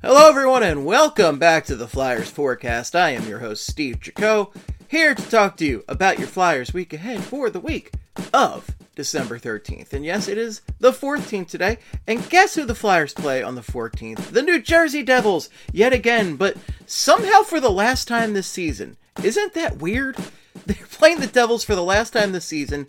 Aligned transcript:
Hello, 0.00 0.28
everyone, 0.28 0.62
and 0.62 0.86
welcome 0.86 1.40
back 1.40 1.64
to 1.64 1.74
the 1.74 1.88
Flyers 1.88 2.30
Forecast. 2.30 2.94
I 2.94 3.10
am 3.10 3.26
your 3.26 3.40
host, 3.40 3.66
Steve 3.66 3.98
Jaco, 3.98 4.54
here 4.86 5.12
to 5.12 5.28
talk 5.28 5.56
to 5.56 5.66
you 5.66 5.82
about 5.88 6.20
your 6.20 6.28
Flyers 6.28 6.72
week 6.72 6.92
ahead 6.92 7.24
for 7.24 7.50
the 7.50 7.58
week 7.58 7.90
of 8.32 8.76
December 8.94 9.40
13th. 9.40 9.92
And 9.92 10.04
yes, 10.04 10.28
it 10.28 10.38
is 10.38 10.62
the 10.78 10.92
14th 10.92 11.48
today. 11.48 11.78
And 12.06 12.30
guess 12.30 12.54
who 12.54 12.64
the 12.64 12.76
Flyers 12.76 13.12
play 13.12 13.42
on 13.42 13.56
the 13.56 13.60
14th? 13.60 14.30
The 14.30 14.40
New 14.40 14.62
Jersey 14.62 15.02
Devils, 15.02 15.50
yet 15.72 15.92
again, 15.92 16.36
but 16.36 16.56
somehow 16.86 17.42
for 17.42 17.58
the 17.58 17.68
last 17.68 18.06
time 18.06 18.34
this 18.34 18.46
season. 18.46 18.96
Isn't 19.24 19.54
that 19.54 19.78
weird? 19.78 20.16
They're 20.66 20.76
playing 20.92 21.18
the 21.18 21.26
Devils 21.26 21.64
for 21.64 21.74
the 21.74 21.82
last 21.82 22.12
time 22.12 22.30
this 22.30 22.44
season 22.44 22.86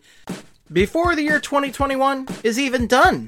before 0.72 1.16
the 1.16 1.24
year 1.24 1.40
2021 1.40 2.28
is 2.44 2.60
even 2.60 2.86
done. 2.86 3.28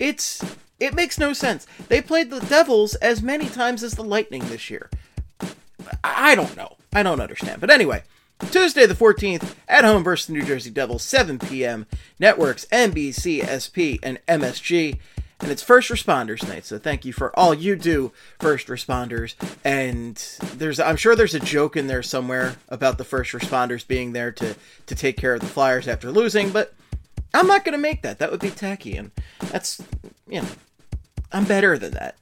It's 0.00 0.44
it 0.82 0.94
makes 0.94 1.18
no 1.18 1.32
sense. 1.32 1.66
They 1.88 2.02
played 2.02 2.30
the 2.30 2.40
Devils 2.40 2.94
as 2.96 3.22
many 3.22 3.48
times 3.48 3.82
as 3.82 3.94
the 3.94 4.04
Lightning 4.04 4.46
this 4.46 4.68
year. 4.68 4.90
I 6.02 6.34
don't 6.34 6.56
know. 6.56 6.76
I 6.92 7.02
don't 7.02 7.20
understand. 7.20 7.60
But 7.60 7.70
anyway, 7.70 8.02
Tuesday 8.50 8.86
the 8.86 8.94
14th, 8.94 9.54
at 9.68 9.84
home 9.84 10.02
versus 10.02 10.26
the 10.26 10.32
New 10.32 10.44
Jersey 10.44 10.70
Devils, 10.70 11.02
7 11.02 11.38
p.m. 11.38 11.86
Networks, 12.18 12.66
NBC, 12.66 13.46
SP, 13.46 14.02
and 14.02 14.18
MSG. 14.26 14.98
And 15.40 15.50
it's 15.50 15.62
first 15.62 15.90
responders 15.90 16.46
night, 16.46 16.64
so 16.64 16.78
thank 16.78 17.04
you 17.04 17.12
for 17.12 17.36
all 17.36 17.52
you 17.52 17.74
do, 17.74 18.12
first 18.38 18.68
responders. 18.68 19.34
And 19.64 20.16
there's, 20.54 20.78
I'm 20.78 20.96
sure 20.96 21.16
there's 21.16 21.34
a 21.34 21.40
joke 21.40 21.76
in 21.76 21.88
there 21.88 22.02
somewhere 22.02 22.56
about 22.68 22.96
the 22.98 23.04
first 23.04 23.32
responders 23.32 23.86
being 23.86 24.12
there 24.12 24.30
to 24.32 24.54
to 24.86 24.94
take 24.94 25.16
care 25.16 25.34
of 25.34 25.40
the 25.40 25.48
Flyers 25.48 25.88
after 25.88 26.12
losing, 26.12 26.50
but 26.50 26.74
I'm 27.34 27.48
not 27.48 27.64
gonna 27.64 27.78
make 27.78 28.02
that. 28.02 28.20
That 28.20 28.30
would 28.30 28.40
be 28.40 28.50
tacky, 28.50 28.96
and 28.96 29.10
that's, 29.50 29.82
you 30.28 30.42
know, 30.42 30.48
I'm 31.32 31.44
better 31.44 31.78
than 31.78 31.92
that. 31.92 32.16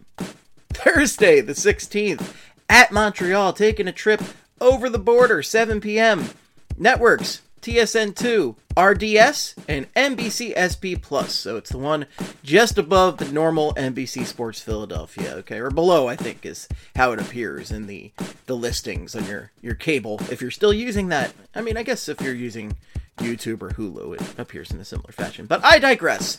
Thursday, 0.72 1.40
the 1.40 1.52
16th, 1.52 2.34
at 2.68 2.92
Montreal, 2.92 3.52
taking 3.52 3.88
a 3.88 3.92
trip 3.92 4.22
over 4.60 4.88
the 4.88 4.98
border, 4.98 5.42
7 5.42 5.80
p.m. 5.80 6.30
Networks, 6.78 7.42
TSN2, 7.62 8.56
RDS, 8.78 9.54
and 9.68 9.92
NBC 9.94 10.54
SP 10.56 11.00
Plus. 11.02 11.34
So 11.34 11.56
it's 11.56 11.70
the 11.70 11.78
one 11.78 12.06
just 12.42 12.78
above 12.78 13.18
the 13.18 13.30
normal 13.30 13.74
NBC 13.74 14.24
Sports 14.24 14.60
Philadelphia, 14.60 15.34
okay, 15.38 15.58
or 15.58 15.70
below, 15.70 16.08
I 16.08 16.16
think, 16.16 16.46
is 16.46 16.68
how 16.96 17.12
it 17.12 17.20
appears 17.20 17.70
in 17.70 17.86
the 17.86 18.12
the 18.46 18.56
listings 18.56 19.14
on 19.14 19.26
your 19.26 19.52
your 19.60 19.74
cable. 19.74 20.20
If 20.30 20.40
you're 20.40 20.50
still 20.50 20.72
using 20.72 21.08
that, 21.08 21.32
I 21.54 21.60
mean, 21.60 21.76
I 21.76 21.82
guess 21.82 22.08
if 22.08 22.20
you're 22.20 22.34
using 22.34 22.76
YouTube 23.18 23.62
or 23.62 23.70
Hulu, 23.70 24.14
it 24.20 24.38
appears 24.38 24.70
in 24.70 24.80
a 24.80 24.84
similar 24.84 25.12
fashion. 25.12 25.46
But 25.46 25.62
I 25.64 25.78
digress. 25.78 26.38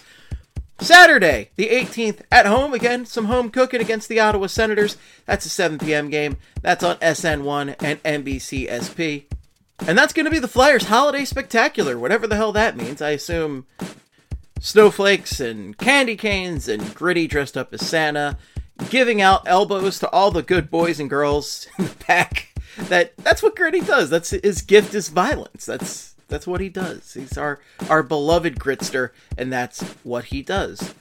Saturday, 0.82 1.52
the 1.58 1.70
18th, 1.70 2.22
at 2.32 2.48
home 2.48 2.74
again, 2.74 3.06
some 3.06 3.26
home 3.26 3.52
cooking 3.52 3.82
against 3.82 4.10
the 4.10 4.20
Ottawa 4.20 4.48
Senators. 4.48 4.98
That's 5.28 5.46
a 5.46 5.50
7 5.50 5.78
p.m. 5.78 6.10
game. 6.10 6.38
That's 6.62 6.84
on 6.84 6.98
SN1 6.98 7.76
and 7.80 8.02
NBC 8.04 8.68
SP. 8.68 9.30
And 9.88 9.98
that's 9.98 10.12
going 10.12 10.26
to 10.26 10.32
be 10.32 10.40
the 10.40 10.48
Flyers 10.48 10.86
Holiday 10.86 11.24
Spectacular, 11.24 12.00
whatever 12.00 12.26
the 12.26 12.36
hell 12.36 12.52
that 12.54 12.76
means. 12.76 13.02
I 13.02 13.12
assume 13.12 13.68
snowflakes 14.60 15.40
and 15.40 15.78
candy 15.78 16.16
canes 16.16 16.68
and 16.68 16.94
Gritty 16.96 17.28
dressed 17.28 17.58
up 17.58 17.74
as 17.74 17.86
Santa, 17.86 18.38
giving 18.90 19.22
out 19.22 19.48
elbows 19.48 20.00
to 20.00 20.10
all 20.10 20.32
the 20.32 20.44
good 20.44 20.72
boys 20.72 21.00
and 21.00 21.10
girls 21.10 21.68
in 21.78 21.86
the 21.86 21.96
pack. 21.96 22.50
That 22.78 23.16
that's 23.18 23.44
what 23.44 23.56
Gritty 23.56 23.82
does. 23.82 24.10
That's 24.10 24.30
his 24.30 24.62
gift 24.62 24.96
is 24.96 25.10
violence. 25.10 25.66
That's 25.66 26.11
that's 26.32 26.48
what 26.48 26.62
he 26.62 26.70
does. 26.70 27.14
He's 27.14 27.38
our 27.38 27.60
our 27.90 28.02
beloved 28.02 28.56
Gritster, 28.56 29.12
and 29.38 29.54
that's 29.54 29.82
what 30.04 30.26
he 30.26 30.42
does. 30.42 30.96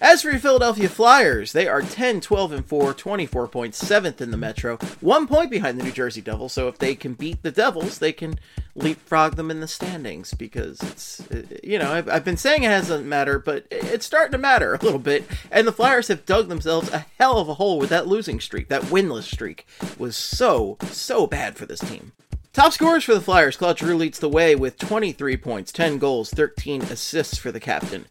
As 0.00 0.22
for 0.22 0.30
your 0.30 0.38
Philadelphia 0.38 0.88
Flyers, 0.88 1.52
they 1.52 1.66
are 1.66 1.82
10, 1.82 2.20
12, 2.20 2.52
and 2.52 2.66
4, 2.66 2.94
24 2.94 3.48
points, 3.48 3.82
7th 3.82 4.20
in 4.20 4.30
the 4.30 4.36
Metro, 4.36 4.76
one 5.00 5.26
point 5.26 5.50
behind 5.50 5.78
the 5.78 5.84
New 5.84 5.92
Jersey 5.92 6.20
Devils. 6.20 6.52
So 6.52 6.68
if 6.68 6.78
they 6.78 6.94
can 6.94 7.14
beat 7.14 7.42
the 7.42 7.50
Devils, 7.50 7.98
they 7.98 8.12
can 8.12 8.38
leapfrog 8.74 9.36
them 9.36 9.50
in 9.50 9.60
the 9.60 9.68
standings 9.68 10.34
because 10.34 10.80
it's, 10.82 11.20
uh, 11.30 11.42
you 11.62 11.78
know, 11.78 11.92
I've, 11.92 12.08
I've 12.08 12.24
been 12.24 12.36
saying 12.36 12.62
it 12.62 12.70
hasn't 12.70 13.06
matter, 13.06 13.38
but 13.38 13.66
it's 13.70 14.06
starting 14.06 14.32
to 14.32 14.38
matter 14.38 14.74
a 14.74 14.82
little 14.82 14.98
bit. 14.98 15.24
And 15.50 15.66
the 15.66 15.72
Flyers 15.72 16.08
have 16.08 16.26
dug 16.26 16.48
themselves 16.48 16.90
a 16.90 17.06
hell 17.18 17.38
of 17.38 17.48
a 17.48 17.54
hole 17.54 17.78
with 17.78 17.90
that 17.90 18.06
losing 18.06 18.40
streak. 18.40 18.68
That 18.68 18.82
winless 18.82 19.24
streak 19.24 19.66
was 19.98 20.16
so, 20.16 20.78
so 20.82 21.26
bad 21.26 21.56
for 21.56 21.66
this 21.66 21.80
team. 21.80 22.12
Top 22.52 22.74
scorers 22.74 23.04
for 23.04 23.14
the 23.14 23.20
Flyers, 23.22 23.56
Claude 23.56 23.78
Giroux 23.78 23.96
leads 23.96 24.18
the 24.18 24.28
way 24.28 24.54
with 24.54 24.76
23 24.76 25.38
points, 25.38 25.72
10 25.72 25.96
goals, 25.96 26.28
13 26.30 26.82
assists 26.82 27.38
for 27.38 27.50
the 27.50 27.58
captain. 27.58 28.04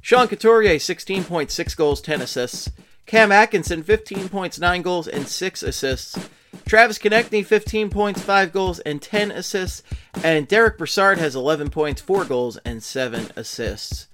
Sean 0.00 0.26
Couturier, 0.26 0.80
16 0.80 1.22
points, 1.22 1.54
6 1.54 1.76
goals, 1.76 2.00
10 2.00 2.20
assists. 2.20 2.68
Cam 3.06 3.30
Atkinson, 3.30 3.84
15 3.84 4.28
points, 4.28 4.58
9 4.58 4.82
goals, 4.82 5.06
and 5.06 5.28
6 5.28 5.62
assists. 5.62 6.18
Travis 6.64 6.98
Konecny, 6.98 7.46
15 7.46 7.88
points, 7.88 8.20
5 8.20 8.52
goals, 8.52 8.80
and 8.80 9.00
10 9.00 9.30
assists. 9.30 9.84
And 10.24 10.48
Derek 10.48 10.78
Brassard 10.78 11.18
has 11.18 11.36
11 11.36 11.70
points, 11.70 12.00
4 12.02 12.24
goals, 12.24 12.56
and 12.64 12.82
7 12.82 13.30
assists. 13.36 14.08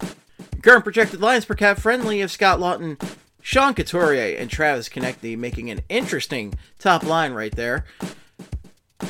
Current 0.61 0.85
projected 0.85 1.23
lines 1.23 1.47
per 1.47 1.55
cap 1.55 1.79
friendly 1.79 2.21
of 2.21 2.31
Scott 2.31 2.59
Laughton, 2.59 3.03
Sean 3.41 3.73
Couturier, 3.73 4.37
and 4.39 4.51
Travis 4.51 4.91
Konecny 4.91 5.35
making 5.35 5.71
an 5.71 5.81
interesting 5.89 6.53
top 6.79 7.05
line 7.05 7.33
right 7.33 7.57
there. 7.57 7.87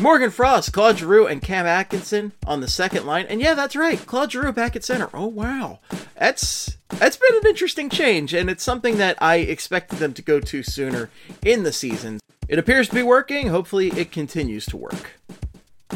Morgan 0.03 0.31
Frost, 0.31 0.73
Claude 0.73 0.99
Giroux, 0.99 1.29
and 1.29 1.41
Cam 1.41 1.65
Atkinson 1.65 2.33
on 2.45 2.61
the 2.61 2.67
second 2.67 3.07
line. 3.07 3.25
And 3.29 3.41
yeah, 3.41 3.55
that's 3.55 3.77
right. 3.77 4.05
Claude 4.05 4.33
Giroux 4.33 4.51
back 4.51 4.75
at 4.75 4.83
center. 4.85 5.09
Oh 5.15 5.27
wow. 5.29 5.79
That's 6.19 6.77
that's 6.89 7.17
been 7.17 7.37
an 7.37 7.47
interesting 7.47 7.89
change, 7.89 8.35
and 8.35 8.51
it's 8.51 8.65
something 8.65 8.99
that 8.99 9.17
I 9.23 9.37
expected 9.37 10.01
them 10.01 10.12
to 10.15 10.23
go 10.23 10.41
to 10.41 10.62
sooner 10.65 11.09
in 11.45 11.62
the 11.62 11.73
season. 11.73 12.19
It 12.49 12.59
appears 12.59 12.89
to 12.89 12.95
be 12.97 13.05
working. 13.05 13.47
Hopefully 13.49 13.89
it 13.91 14.11
continues 14.11 14.67
to 14.67 14.77
work. 14.77 15.12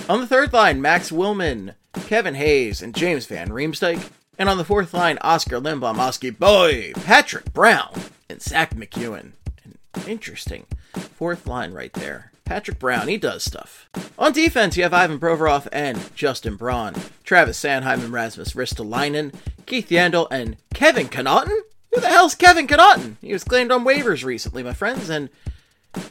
On 0.08 0.20
the 0.20 0.26
third 0.26 0.52
line, 0.52 0.80
Max 0.80 1.10
Willman, 1.10 1.74
Kevin 2.06 2.36
Hayes, 2.36 2.80
and 2.80 2.94
James 2.94 3.26
Van 3.26 3.48
Riemsdyk. 3.48 4.10
And 4.38 4.48
on 4.48 4.58
the 4.58 4.64
fourth 4.64 4.94
line, 4.94 5.18
Oskar 5.22 5.58
Lindblom, 5.58 5.98
Oski 5.98 6.30
Boy, 6.30 6.92
Patrick 6.94 7.52
Brown, 7.52 7.92
and 8.28 8.40
Zack 8.40 8.74
MacEwen. 8.74 9.32
An 9.64 10.02
interesting 10.06 10.66
fourth 10.94 11.46
line 11.46 11.72
right 11.72 11.92
there. 11.94 12.32
Patrick 12.46 12.78
Brown, 12.78 13.08
he 13.08 13.18
does 13.18 13.42
stuff. 13.42 13.90
On 14.18 14.32
defense, 14.32 14.76
you 14.76 14.84
have 14.84 14.94
Ivan 14.94 15.18
Provorov 15.18 15.66
and 15.72 16.14
Justin 16.14 16.54
Braun, 16.54 16.94
Travis 17.24 17.62
Sanheim 17.62 18.04
and 18.04 18.12
Rasmus 18.12 18.52
Ristolainen, 18.52 19.34
Keith 19.66 19.88
Yandle, 19.88 20.28
and 20.30 20.56
Kevin 20.72 21.08
Connauton? 21.08 21.58
Who 21.92 22.00
the 22.00 22.08
hell's 22.08 22.36
Kevin 22.36 22.68
Connauton? 22.68 23.16
He 23.20 23.32
was 23.32 23.42
claimed 23.42 23.72
on 23.72 23.84
waivers 23.84 24.24
recently, 24.24 24.62
my 24.62 24.72
friends, 24.72 25.10
and 25.10 25.28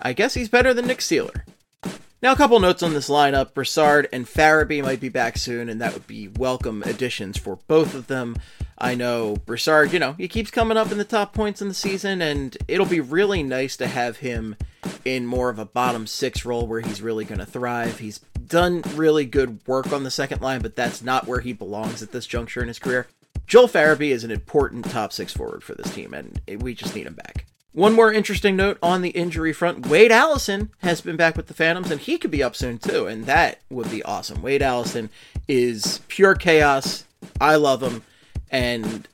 I 0.02 0.12
guess 0.12 0.34
he's 0.34 0.50
better 0.50 0.74
than 0.74 0.88
Nick 0.88 1.00
Seeler. 1.00 1.44
Now, 2.22 2.34
a 2.34 2.36
couple 2.36 2.60
notes 2.60 2.84
on 2.84 2.94
this 2.94 3.10
lineup. 3.10 3.54
Brassard 3.54 4.10
and 4.12 4.26
Farabee 4.26 4.84
might 4.84 5.00
be 5.00 5.10
back 5.10 5.38
soon, 5.38 5.70
and 5.70 5.80
that 5.80 5.94
would 5.94 6.08
be 6.08 6.28
welcome 6.28 6.84
additions 6.84 7.38
for 7.38 7.60
both 7.68 7.96
of 7.96 8.08
them. 8.08 8.36
I 8.78 8.94
know 8.94 9.38
Brassard, 9.46 9.94
you 9.94 10.00
know, 10.00 10.14
he 10.14 10.28
keeps 10.28 10.52
coming 10.52 10.76
up 10.76 10.92
in 10.92 10.98
the 10.98 11.06
top 11.06 11.34
points 11.34 11.62
in 11.62 11.70
the 11.70 11.74
season, 11.74 12.22
and 12.22 12.58
it'll 12.68 12.86
be 12.86 13.00
really 13.00 13.42
nice 13.42 13.78
to 13.78 13.88
have 13.88 14.18
him 14.18 14.58
in 15.06 15.26
more 15.26 15.50
of 15.50 15.60
a 15.60 15.66
bottom 15.66 16.08
six 16.08 16.44
role 16.44 16.68
where 16.68 16.82
he's 16.82 17.02
really 17.02 17.24
going 17.24 17.40
to 17.40 17.46
thrive. 17.46 18.00
He's 18.00 18.20
done 18.46 18.82
really 18.96 19.26
good 19.26 19.66
work 19.68 19.94
on 19.94 20.04
the 20.04 20.12
second 20.12 20.42
line, 20.42 20.62
but 20.62 20.76
that's 20.76 21.02
not 21.02 21.28
where 21.28 21.40
he 21.40 21.54
belongs 21.54 22.02
at 22.02 22.12
this 22.12 22.28
juncture 22.28 22.62
in 22.62 22.68
his 22.68 22.80
career. 22.80 23.08
Joel 23.48 23.68
Farabee 23.68 24.10
is 24.10 24.24
an 24.24 24.32
important 24.32 24.86
top 24.86 25.14
six 25.14 25.32
forward 25.32 25.64
for 25.64 25.76
this 25.76 25.94
team, 25.94 26.14
and 26.14 26.42
we 26.62 26.74
just 26.74 26.96
need 26.96 27.06
him 27.06 27.14
back. 27.14 27.46
One 27.74 27.94
more 27.94 28.12
interesting 28.12 28.56
note 28.56 28.78
on 28.82 29.02
the 29.02 29.10
injury 29.10 29.52
front 29.52 29.88
Wade 29.88 30.12
Allison 30.12 30.72
has 30.80 31.02
been 31.02 31.18
back 31.18 31.36
with 31.38 31.48
the 31.48 31.54
Phantoms, 31.54 31.92
and 31.92 32.00
he 32.00 32.18
could 32.18 32.32
be 32.32 32.42
up 32.42 32.56
soon 32.56 32.78
too, 32.78 33.06
and 33.06 33.26
that 33.26 33.60
would 33.70 33.92
be 33.92 34.02
awesome. 34.02 34.42
Wade 34.42 34.62
Allison 34.62 35.10
is 35.48 36.00
pure 36.08 36.36
chaos. 36.36 37.04
I 37.40 37.58
love 37.58 37.84
him, 37.84 38.04
and 38.50 39.08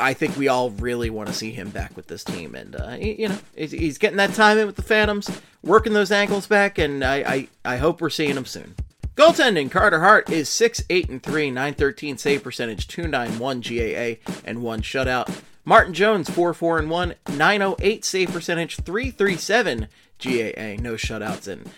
I 0.00 0.14
think 0.14 0.36
we 0.36 0.48
all 0.48 0.70
really 0.70 1.10
want 1.10 1.28
to 1.28 1.34
see 1.34 1.50
him 1.50 1.70
back 1.70 1.96
with 1.96 2.06
this 2.06 2.24
team. 2.24 2.54
And, 2.54 2.76
uh, 2.76 2.96
you 3.00 3.28
know, 3.28 3.38
he's, 3.56 3.98
getting 3.98 4.16
that 4.18 4.34
time 4.34 4.58
in 4.58 4.66
with 4.66 4.76
the 4.76 4.82
Phantoms, 4.82 5.30
working 5.62 5.92
those 5.92 6.12
ankles 6.12 6.46
back, 6.46 6.78
and 6.78 7.04
I, 7.04 7.16
I, 7.16 7.48
I 7.64 7.76
hope 7.78 8.00
we're 8.00 8.10
seeing 8.10 8.36
him 8.36 8.46
soon. 8.46 8.74
Goaltending, 9.16 9.68
Carter 9.70 9.98
Hart 9.98 10.30
is 10.30 10.48
6 10.48 10.84
8 10.88 11.10
and 11.10 11.22
3, 11.22 11.50
913 11.50 12.18
save 12.18 12.44
percentage, 12.44 12.86
291 12.86 13.60
GAA, 13.60 14.32
and 14.44 14.62
1 14.62 14.82
shutout. 14.82 15.42
Martin 15.64 15.92
Jones, 15.92 16.30
4 16.30 16.54
4 16.54 16.78
and 16.78 16.88
1, 16.88 17.14
908 17.30 18.04
save 18.04 18.30
percentage, 18.30 18.76
337 18.76 19.88
GAA, 20.22 20.80
no 20.80 20.94
shutouts. 20.94 21.48
And 21.48 21.68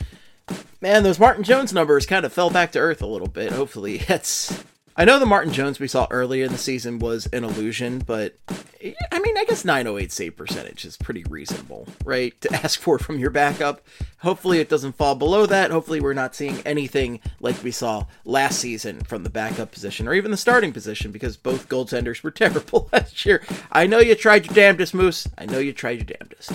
man, 0.82 1.02
those 1.02 1.18
Martin 1.18 1.42
Jones 1.42 1.72
numbers 1.72 2.06
kind 2.06 2.26
of 2.26 2.32
fell 2.32 2.50
back 2.50 2.72
to 2.72 2.78
earth 2.78 3.00
a 3.00 3.06
little 3.06 3.26
bit. 3.26 3.52
Hopefully, 3.52 4.02
it's 4.08 4.62
I 5.00 5.04
know 5.04 5.18
the 5.18 5.24
Martin 5.24 5.54
Jones 5.54 5.80
we 5.80 5.88
saw 5.88 6.06
earlier 6.10 6.44
in 6.44 6.52
the 6.52 6.58
season 6.58 6.98
was 6.98 7.24
an 7.32 7.42
illusion, 7.42 8.00
but 8.00 8.36
I 8.50 9.18
mean, 9.18 9.38
I 9.38 9.46
guess 9.48 9.64
908 9.64 10.12
save 10.12 10.36
percentage 10.36 10.84
is 10.84 10.98
pretty 10.98 11.24
reasonable, 11.24 11.88
right? 12.04 12.38
To 12.42 12.52
ask 12.62 12.78
for 12.78 12.98
from 12.98 13.18
your 13.18 13.30
backup. 13.30 13.80
Hopefully, 14.18 14.60
it 14.60 14.68
doesn't 14.68 14.96
fall 14.96 15.14
below 15.14 15.46
that. 15.46 15.70
Hopefully, 15.70 16.00
we're 16.00 16.12
not 16.12 16.34
seeing 16.34 16.60
anything 16.66 17.20
like 17.40 17.64
we 17.64 17.70
saw 17.70 18.04
last 18.26 18.58
season 18.58 19.00
from 19.00 19.22
the 19.22 19.30
backup 19.30 19.72
position 19.72 20.06
or 20.06 20.12
even 20.12 20.32
the 20.32 20.36
starting 20.36 20.70
position 20.70 21.12
because 21.12 21.38
both 21.38 21.70
goaltenders 21.70 22.22
were 22.22 22.30
terrible 22.30 22.90
last 22.92 23.24
year. 23.24 23.42
I 23.72 23.86
know 23.86 24.00
you 24.00 24.14
tried 24.14 24.44
your 24.44 24.54
damnedest, 24.54 24.92
Moose. 24.92 25.26
I 25.38 25.46
know 25.46 25.60
you 25.60 25.72
tried 25.72 25.96
your 25.96 26.04
damnedest. 26.18 26.52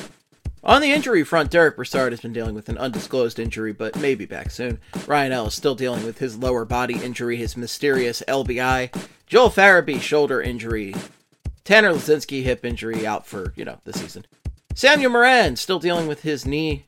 On 0.65 0.81
the 0.81 0.91
injury 0.91 1.23
front, 1.23 1.51
Derek 1.51 1.75
Brassard 1.75 2.11
has 2.11 2.21
been 2.21 2.33
dealing 2.33 2.55
with 2.55 2.69
an 2.69 2.79
undisclosed 2.79 3.37
injury, 3.37 3.71
but 3.71 3.99
may 3.99 4.15
be 4.15 4.25
back 4.25 4.49
soon. 4.49 4.79
Ryan 5.05 5.31
Ellis 5.31 5.53
still 5.53 5.75
dealing 5.75 6.03
with 6.03 6.17
his 6.17 6.39
lower 6.39 6.65
body 6.65 6.95
injury, 6.95 7.37
his 7.37 7.55
mysterious 7.55 8.23
LBI. 8.27 8.89
Joel 9.27 9.51
Farabee 9.51 10.01
shoulder 10.01 10.41
injury. 10.41 10.95
Tanner 11.65 11.93
Laczynski 11.93 12.41
hip 12.41 12.65
injury 12.65 13.05
out 13.05 13.27
for, 13.27 13.53
you 13.55 13.63
know, 13.63 13.77
the 13.83 13.93
season. 13.93 14.25
Samuel 14.73 15.11
Morin 15.11 15.55
still 15.55 15.77
dealing 15.77 16.07
with 16.07 16.23
his 16.23 16.47
knee 16.47 16.85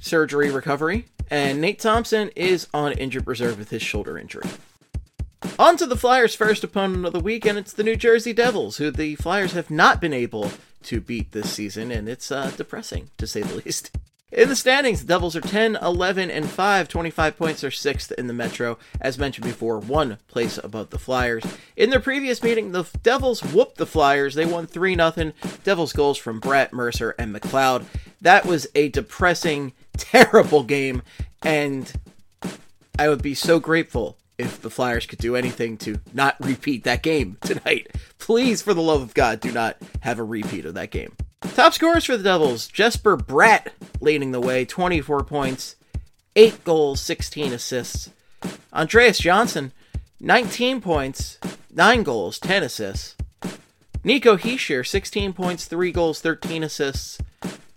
surgery 0.00 0.50
recovery. 0.50 1.06
And 1.30 1.60
Nate 1.60 1.78
Thompson 1.78 2.30
is 2.34 2.66
on 2.74 2.92
injured 2.92 3.28
reserve 3.28 3.58
with 3.60 3.70
his 3.70 3.80
shoulder 3.80 4.18
injury. 4.18 4.48
On 5.56 5.76
to 5.76 5.86
the 5.86 5.96
Flyers' 5.96 6.34
first 6.34 6.64
opponent 6.64 7.06
of 7.06 7.12
the 7.12 7.20
week, 7.20 7.46
and 7.46 7.56
it's 7.56 7.72
the 7.72 7.84
New 7.84 7.96
Jersey 7.96 8.32
Devils, 8.32 8.78
who 8.78 8.90
the 8.90 9.14
Flyers 9.14 9.52
have 9.52 9.70
not 9.70 10.00
been 10.00 10.12
able 10.12 10.50
to 10.84 11.00
beat 11.00 11.32
this 11.32 11.50
season, 11.50 11.90
and 11.90 12.08
it's 12.08 12.30
uh, 12.30 12.52
depressing 12.56 13.10
to 13.18 13.26
say 13.26 13.42
the 13.42 13.54
least. 13.64 13.90
In 14.34 14.48
the 14.48 14.56
standings, 14.56 15.00
the 15.00 15.06
Devils 15.06 15.36
are 15.36 15.40
10, 15.40 15.76
11, 15.76 16.28
and 16.28 16.50
5. 16.50 16.88
25 16.88 17.36
points 17.36 17.62
are 17.62 17.70
sixth 17.70 18.10
in 18.12 18.26
the 18.26 18.32
Metro. 18.32 18.78
As 19.00 19.16
mentioned 19.16 19.46
before, 19.46 19.78
one 19.78 20.18
place 20.26 20.58
above 20.58 20.90
the 20.90 20.98
Flyers. 20.98 21.44
In 21.76 21.90
their 21.90 22.00
previous 22.00 22.42
meeting, 22.42 22.72
the 22.72 22.84
Devils 23.04 23.44
whooped 23.44 23.76
the 23.76 23.86
Flyers. 23.86 24.34
They 24.34 24.44
won 24.44 24.66
3 24.66 24.96
0. 24.96 25.32
Devils 25.62 25.92
goals 25.92 26.18
from 26.18 26.40
Bratt, 26.40 26.72
Mercer, 26.72 27.14
and 27.16 27.32
McLeod. 27.32 27.84
That 28.20 28.44
was 28.44 28.66
a 28.74 28.88
depressing, 28.88 29.72
terrible 29.96 30.64
game, 30.64 31.02
and 31.44 31.92
I 32.98 33.08
would 33.08 33.22
be 33.22 33.34
so 33.34 33.60
grateful 33.60 34.16
if 34.36 34.60
the 34.60 34.70
Flyers 34.70 35.06
could 35.06 35.20
do 35.20 35.36
anything 35.36 35.76
to 35.78 36.00
not 36.12 36.36
repeat 36.40 36.82
that 36.84 37.02
game 37.02 37.36
tonight. 37.42 37.93
Please, 38.24 38.62
for 38.62 38.72
the 38.72 38.80
love 38.80 39.02
of 39.02 39.12
God, 39.12 39.38
do 39.38 39.52
not 39.52 39.76
have 40.00 40.18
a 40.18 40.24
repeat 40.24 40.64
of 40.64 40.72
that 40.72 40.90
game. 40.90 41.14
Top 41.54 41.74
scorers 41.74 42.06
for 42.06 42.16
the 42.16 42.24
Devils 42.24 42.66
Jesper 42.68 43.18
Bratt 43.18 43.66
leading 44.00 44.32
the 44.32 44.40
way, 44.40 44.64
24 44.64 45.24
points, 45.24 45.76
8 46.34 46.64
goals, 46.64 47.02
16 47.02 47.52
assists. 47.52 48.08
Andreas 48.72 49.18
Johnsson, 49.18 49.72
19 50.20 50.80
points, 50.80 51.38
9 51.70 52.02
goals, 52.02 52.38
10 52.38 52.62
assists. 52.62 53.14
Nico 54.02 54.38
Hischier, 54.38 54.86
16 54.86 55.34
points, 55.34 55.66
3 55.66 55.92
goals, 55.92 56.22
13 56.22 56.62
assists. 56.62 57.18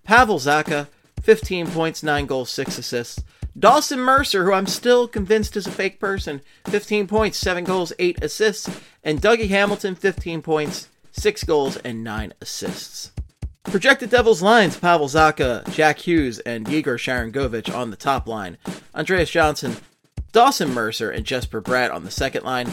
Pavel 0.06 0.40
Zacha, 0.40 0.88
15 1.24 1.68
points, 1.68 2.02
9 2.04 2.26
goals, 2.26 2.50
6 2.52 2.78
assists. 2.78 3.22
Dawson 3.57 4.00
Mercer, 4.00 4.44
who 4.44 4.54
I'm 4.54 4.68
still 4.68 5.07
convinced 5.07 5.57
is 5.57 5.65
a 5.65 5.71
fake 5.71 6.00
person, 6.00 6.42
15 6.65 7.07
points, 7.07 7.39
7 7.39 7.63
goals, 7.63 7.92
8 7.98 8.24
assists. 8.24 8.69
And 9.04 9.19
Dougie 9.19 9.50
Hamilton, 9.50 9.95
15 9.95 10.44
points, 10.44 10.89
6 11.12 11.44
goals, 11.44 11.77
and 11.77 12.04
9 12.04 12.33
assists. 12.39 13.12
Projected 13.63 14.12
Devils 14.12 14.44
lines 14.44 14.77
Pavel 14.77 15.07
Zacha, 15.07 15.68
Jack 15.74 16.00
Hughes, 16.00 16.39
and 16.39 16.68
Yegor 16.68 16.98
Sharangovich 16.98 17.74
on 17.74 17.89
the 17.89 17.98
top 17.98 18.27
line. 18.27 18.57
Andreas 18.94 19.31
Johnsson, 19.31 19.77
Dawson 20.31 20.74
Mercer, 20.74 21.10
and 21.10 21.25
Jesper 21.25 21.62
Bratt 21.62 21.92
on 21.92 22.03
the 22.03 22.12
second 22.12 22.45
line. 22.45 22.68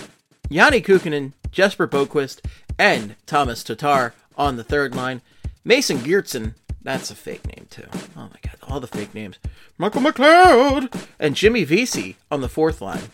Janne 0.51 0.85
Kuokkanen, 0.85 1.33
Jesper 1.51 1.89
Boqvist, 1.89 2.45
and 2.79 3.17
Tomas 3.25 3.65
Tatar 3.65 4.13
on 4.37 4.57
the 4.57 4.65
third 4.65 4.95
line. 4.95 5.23
Mason 5.65 5.99
Geertsen, 5.99 6.55
that's 6.85 7.11
a 7.11 7.15
fake 7.17 7.47
name 7.47 7.67
too. 7.71 7.87
Oh 8.17 8.29
my 8.29 8.39
god, 8.43 8.57
all 8.63 8.79
the 8.79 8.87
fake 8.87 9.15
names. 9.15 9.39
Michael 9.79 10.03
McLeod 10.03 10.95
and 11.19 11.35
Jimmy 11.35 11.65
Vesey 11.65 12.17
on 12.31 12.41
the 12.41 12.49
fourth 12.49 12.81
line. 12.81 13.11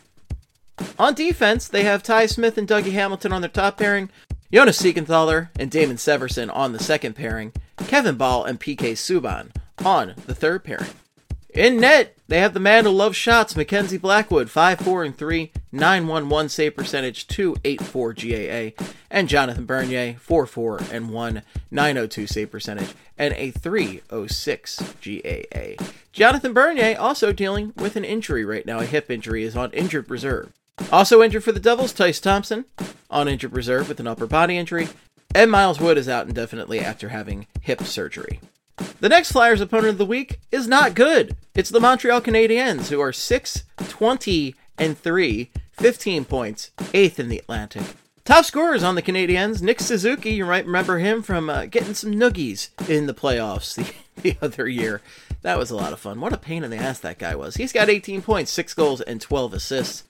On 0.98 1.14
defense, 1.14 1.68
they 1.68 1.84
have 1.84 2.02
Ty 2.02 2.26
Smith 2.26 2.58
and 2.58 2.68
Dougie 2.68 2.92
Hamilton 2.92 3.32
on 3.32 3.42
their 3.42 3.50
top 3.50 3.78
pairing, 3.78 4.10
Jonas 4.52 4.80
Siegenthaler 4.82 5.48
and 5.58 5.70
Damon 5.70 5.96
Severson 5.96 6.54
on 6.54 6.72
the 6.72 6.82
second 6.82 7.14
pairing, 7.14 7.52
Kevin 7.86 8.16
Bahl 8.16 8.44
and 8.44 8.58
PK 8.58 8.92
Subban 8.92 9.50
on 9.84 10.14
the 10.26 10.34
third 10.34 10.64
pairing. 10.64 10.90
In 11.54 11.80
net, 11.80 12.16
they 12.28 12.38
have 12.38 12.54
the 12.54 12.60
man 12.60 12.84
who 12.84 12.90
loves 12.90 13.16
shots, 13.16 13.56
Mackenzie 13.56 13.98
Blackwood, 13.98 14.46
5-4 14.46 15.06
and 15.06 15.16
3, 15.16 15.50
911 15.72 16.48
save 16.48 16.76
percentage, 16.76 17.26
284 17.26 18.12
GAA, 18.12 18.84
and 19.10 19.28
Jonathan 19.28 19.66
Bernier, 19.66 20.14
4-4 20.14 20.92
and 20.92 21.10
1, 21.10 21.42
902 21.72 22.26
save 22.28 22.50
percentage, 22.52 22.94
and 23.18 23.34
a 23.34 23.50
306 23.50 24.94
GAA. 25.02 25.84
Jonathan 26.12 26.52
Bernier 26.52 26.96
also 26.96 27.32
dealing 27.32 27.72
with 27.76 27.96
an 27.96 28.04
injury 28.04 28.44
right 28.44 28.64
now, 28.64 28.78
a 28.78 28.86
hip 28.86 29.10
injury, 29.10 29.42
is 29.42 29.56
on 29.56 29.72
injured 29.72 30.08
reserve. 30.08 30.52
Also 30.92 31.20
injured 31.20 31.42
for 31.42 31.52
the 31.52 31.58
Devils, 31.58 31.92
Tyce 31.92 32.20
Thompson, 32.20 32.64
on 33.10 33.26
injured 33.26 33.54
reserve 33.54 33.88
with 33.88 33.98
an 33.98 34.06
upper 34.06 34.26
body 34.26 34.56
injury, 34.56 34.88
and 35.34 35.50
Miles 35.50 35.80
Wood 35.80 35.98
is 35.98 36.08
out 36.08 36.28
indefinitely 36.28 36.78
after 36.78 37.08
having 37.08 37.48
hip 37.60 37.82
surgery. 37.82 38.40
The 39.00 39.08
next 39.08 39.32
Flyers 39.32 39.62
opponent 39.62 39.88
of 39.88 39.98
the 39.98 40.04
week 40.04 40.40
is 40.52 40.68
not 40.68 40.94
good. 40.94 41.34
It's 41.54 41.70
the 41.70 41.80
Montreal 41.80 42.20
Canadiens, 42.20 42.90
who 42.90 43.00
are 43.00 43.14
6 43.14 43.64
20 43.78 44.54
and 44.76 44.98
3, 44.98 45.50
15 45.72 46.24
points, 46.26 46.70
8th 46.76 47.18
in 47.18 47.30
the 47.30 47.38
Atlantic. 47.38 47.82
Top 48.26 48.44
scorers 48.44 48.82
on 48.82 48.96
the 48.96 49.02
Canadiens, 49.02 49.62
Nick 49.62 49.80
Suzuki, 49.80 50.32
you 50.32 50.44
might 50.44 50.66
remember 50.66 50.98
him 50.98 51.22
from 51.22 51.48
uh, 51.48 51.64
getting 51.64 51.94
some 51.94 52.12
noogies 52.12 52.68
in 52.90 53.06
the 53.06 53.14
playoffs 53.14 53.74
the, 54.16 54.20
the 54.20 54.36
other 54.42 54.68
year. 54.68 55.00
That 55.40 55.56
was 55.56 55.70
a 55.70 55.76
lot 55.76 55.94
of 55.94 55.98
fun. 55.98 56.20
What 56.20 56.34
a 56.34 56.36
pain 56.36 56.62
in 56.62 56.70
the 56.70 56.76
ass 56.76 57.00
that 57.00 57.18
guy 57.18 57.34
was. 57.34 57.56
He's 57.56 57.72
got 57.72 57.88
18 57.88 58.20
points, 58.20 58.52
6 58.52 58.74
goals, 58.74 59.00
and 59.00 59.18
12 59.18 59.54
assists. 59.54 60.04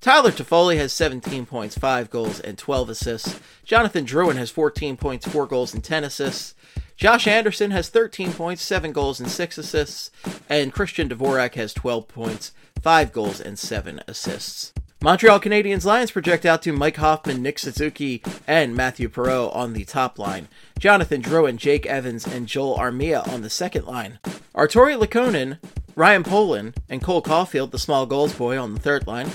Tyler 0.00 0.30
Toffoli 0.30 0.76
has 0.76 0.92
17 0.92 1.46
points, 1.46 1.76
5 1.76 2.10
goals, 2.10 2.38
and 2.38 2.56
12 2.56 2.90
assists. 2.90 3.40
Jonathan 3.64 4.06
Drouin 4.06 4.36
has 4.36 4.52
14 4.52 4.96
points, 4.96 5.26
4 5.26 5.46
goals, 5.46 5.74
and 5.74 5.82
10 5.82 6.04
assists. 6.04 6.54
Josh 6.96 7.26
Anderson 7.26 7.72
has 7.72 7.90
13 7.90 8.32
points, 8.32 8.62
7 8.62 8.90
goals, 8.92 9.20
and 9.20 9.30
6 9.30 9.58
assists, 9.58 10.10
and 10.48 10.72
Christian 10.72 11.10
Dvorak 11.10 11.54
has 11.54 11.74
12 11.74 12.08
points, 12.08 12.52
5 12.80 13.12
goals, 13.12 13.38
and 13.38 13.58
7 13.58 14.00
assists. 14.08 14.72
Montreal 15.02 15.38
Canadiens 15.38 15.84
Lions 15.84 16.10
project 16.10 16.46
out 16.46 16.62
to 16.62 16.72
Mike 16.72 16.96
Hoffman, 16.96 17.42
Nick 17.42 17.58
Suzuki, 17.58 18.22
and 18.46 18.74
Matthew 18.74 19.10
Perreault 19.10 19.54
on 19.54 19.74
the 19.74 19.84
top 19.84 20.18
line. 20.18 20.48
Jonathan 20.78 21.20
Drouin, 21.20 21.56
Jake 21.56 21.84
Evans, 21.84 22.26
and 22.26 22.46
Joel 22.46 22.78
Armia 22.78 23.28
on 23.28 23.42
the 23.42 23.50
second 23.50 23.84
line. 23.84 24.18
Artturi 24.54 24.98
Lehkonen, 24.98 25.58
Ryan 25.94 26.24
Poehling, 26.24 26.74
and 26.88 27.02
Cole 27.02 27.22
Caufield, 27.22 27.72
the 27.72 27.78
small 27.78 28.06
goals 28.06 28.32
boy, 28.32 28.58
on 28.58 28.72
the 28.72 28.80
third 28.80 29.06
line. 29.06 29.30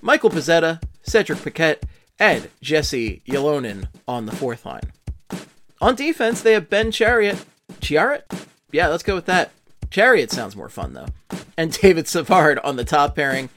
Michael 0.00 0.30
Pezzetta, 0.30 0.80
Cedric 1.02 1.42
Paquette, 1.42 1.84
and 2.20 2.48
Jesse 2.60 3.22
Ylonen 3.26 3.88
on 4.06 4.26
the 4.26 4.36
fourth 4.36 4.64
line. 4.64 4.92
On 5.82 5.96
defense, 5.96 6.40
they 6.40 6.52
have 6.52 6.70
Ben 6.70 6.92
Chiarot. 6.92 7.44
Chiarot? 7.80 8.22
Yeah, 8.70 8.86
let's 8.86 9.02
go 9.02 9.16
with 9.16 9.26
that. 9.26 9.50
Chariot 9.90 10.30
sounds 10.30 10.54
more 10.54 10.68
fun, 10.68 10.92
though. 10.92 11.08
And 11.56 11.72
David 11.80 12.06
Savard 12.06 12.60
on 12.60 12.76
the 12.76 12.84
top 12.84 13.16
pairing. 13.16 13.48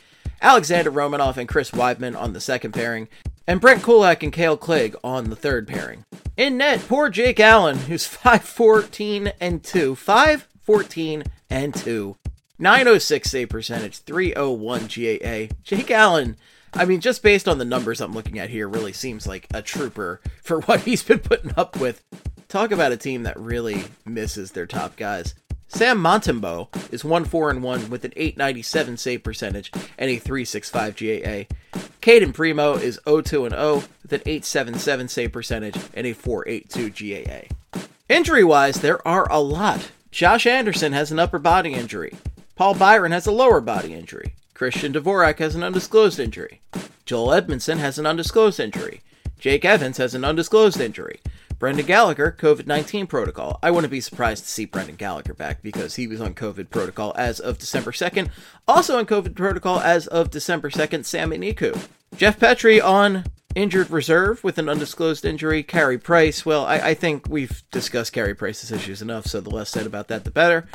Alexander 0.41 0.91
Romanov 0.91 1.37
and 1.37 1.47
Chris 1.47 1.69
Wideman 1.69 2.19
on 2.19 2.33
the 2.33 2.41
second 2.41 2.71
pairing. 2.71 3.07
And 3.45 3.61
Brent 3.61 3.83
Kulak 3.83 4.23
and 4.23 4.33
Kale 4.33 4.57
Clague 4.57 4.95
on 5.03 5.29
the 5.29 5.35
third 5.35 5.67
pairing. 5.67 6.03
In 6.35 6.57
net, 6.57 6.83
poor 6.87 7.09
Jake 7.09 7.39
Allen, 7.39 7.77
who's 7.77 8.07
5'14 8.11 9.31
and 9.39 9.63
2. 9.63 9.93
5'14 9.95 11.27
and 11.51 11.75
2. 11.75 12.17
906 12.57 13.29
save 13.29 13.49
percentage, 13.49 13.99
301 13.99 14.87
GAA. 14.87 15.53
Jake 15.63 15.91
Allen 15.91 16.37
I 16.77 16.83
mean, 16.83 16.99
just 16.99 17.23
based 17.23 17.47
on 17.47 17.57
the 17.57 17.65
numbers 17.65 18.01
I'm 18.01 18.13
looking 18.13 18.37
at 18.37 18.49
here, 18.49 18.67
really 18.67 18.91
seems 18.91 19.25
like 19.25 19.47
a 19.53 19.61
trooper 19.61 20.19
for 20.43 20.59
what 20.65 20.81
he's 20.81 21.03
been 21.03 21.19
putting 21.19 21.53
up 21.57 21.79
with. 21.79 22.03
talk 22.49 22.71
about 22.71 22.91
a 22.91 22.97
team 22.97 23.23
that 23.23 23.39
really 23.39 23.85
misses 24.05 24.51
their 24.51 24.65
top 24.65 24.97
guys. 24.97 25.35
Sam 25.67 26.01
Montembeault 26.01 26.93
is 26.93 27.03
1 27.03 27.25
4 27.25 27.49
and 27.49 27.63
1 27.63 27.89
with 27.89 28.05
an 28.05 28.13
897 28.15 28.97
save 28.97 29.23
percentage 29.23 29.71
and 29.97 30.09
a 30.11 30.17
365 30.17 30.95
GAA. 30.95 31.79
Cayden 32.01 32.33
Primeau 32.33 32.73
is 32.73 32.99
0 33.05 33.21
2 33.21 33.45
and 33.45 33.55
0 33.55 33.75
with 34.03 34.13
an 34.13 34.21
877 34.25 35.07
save 35.07 35.31
percentage 35.31 35.77
and 35.93 36.05
a 36.05 36.13
482 36.13 36.89
GAA. 37.23 37.81
Injury 38.07 38.43
wise, 38.43 38.81
there 38.81 39.05
are 39.07 39.29
a 39.31 39.39
lot. 39.39 39.91
Josh 40.11 40.45
Anderson 40.45 40.93
has 40.93 41.11
an 41.11 41.19
upper 41.19 41.39
body 41.39 41.73
injury. 41.73 42.13
Paul 42.55 42.75
Byron 42.75 43.11
has 43.11 43.25
a 43.25 43.31
lower 43.31 43.59
body 43.59 43.93
injury. 43.93 44.35
Christian 44.55 44.93
Dvorak 44.93 45.39
has 45.39 45.53
an 45.53 45.63
undisclosed 45.63 46.17
injury. 46.17 46.61
Joel 47.05 47.27
Edmundson 47.27 47.77
has 47.77 47.99
an 47.99 48.05
undisclosed 48.05 48.57
injury. 48.57 49.01
Jake 49.37 49.65
Evans 49.65 49.97
has 49.97 50.15
an 50.15 50.23
undisclosed 50.23 50.79
injury. 50.79 51.19
Brendan 51.59 51.85
Gallagher, 51.85 52.33
COVID 52.39 52.65
19 52.65 53.05
protocol. 53.05 53.59
I 53.61 53.69
wouldn't 53.69 53.91
be 53.91 53.99
surprised 53.99 54.45
to 54.45 54.49
see 54.49 54.63
Brendan 54.63 54.95
Gallagher 54.95 55.33
back 55.33 55.61
because 55.61 55.95
he 55.95 56.07
was 56.07 56.21
on 56.21 56.33
COVID 56.33 56.69
protocol 56.69 57.13
as 57.17 57.41
of 57.41 57.59
December 57.59 57.91
2nd. 57.91 58.29
Also 58.65 58.97
on 58.97 59.05
COVID 59.05 59.35
protocol 59.35 59.81
as 59.81 60.07
of 60.07 60.31
December 60.31 60.69
2nd, 60.69 61.03
Sami 61.03 61.37
Niku. 61.37 61.77
Jeff 62.15 62.39
Petry 62.39 62.81
on 62.81 63.25
injured 63.55 63.89
reserve 63.89 64.41
with 64.41 64.57
an 64.57 64.69
undisclosed 64.69 65.25
injury. 65.25 65.63
Carey 65.63 65.97
Price, 65.97 66.45
well, 66.45 66.65
I, 66.65 66.75
I 66.75 66.93
think 66.93 67.27
we've 67.27 67.61
discussed 67.71 68.13
Carey 68.13 68.33
Price's 68.33 68.71
issues 68.71 69.01
enough, 69.01 69.25
so 69.25 69.41
the 69.41 69.49
less 69.49 69.69
said 69.69 69.85
about 69.85 70.07
that, 70.07 70.23
the 70.23 70.31
better. 70.31 70.65